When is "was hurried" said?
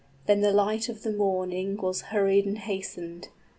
1.77-2.47